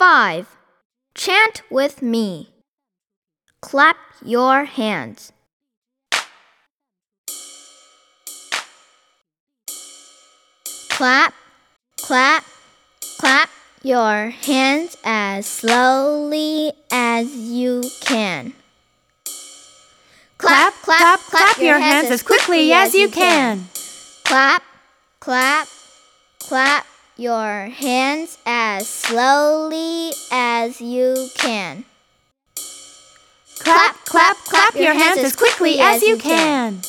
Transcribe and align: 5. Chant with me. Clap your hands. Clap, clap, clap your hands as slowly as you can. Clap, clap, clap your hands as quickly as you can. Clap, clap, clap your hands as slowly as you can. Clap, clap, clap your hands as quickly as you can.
5. 0.00 0.56
Chant 1.14 1.60
with 1.70 2.00
me. 2.00 2.48
Clap 3.60 3.98
your 4.24 4.64
hands. 4.64 5.30
Clap, 10.88 11.34
clap, 12.00 12.46
clap 13.18 13.50
your 13.82 14.30
hands 14.30 14.96
as 15.04 15.44
slowly 15.46 16.72
as 16.90 17.36
you 17.36 17.82
can. 18.00 18.54
Clap, 20.38 20.72
clap, 20.80 21.20
clap 21.20 21.58
your 21.58 21.78
hands 21.78 22.10
as 22.10 22.22
quickly 22.22 22.72
as 22.72 22.94
you 22.94 23.10
can. 23.10 23.68
Clap, 24.24 24.62
clap, 25.20 25.68
clap 26.38 26.86
your 27.20 27.66
hands 27.66 28.38
as 28.46 28.88
slowly 28.88 30.10
as 30.32 30.80
you 30.80 31.28
can. 31.36 31.84
Clap, 33.58 33.94
clap, 34.06 34.38
clap 34.38 34.74
your 34.74 34.94
hands 34.94 35.18
as 35.18 35.36
quickly 35.36 35.78
as 35.80 36.02
you 36.02 36.16
can. 36.16 36.80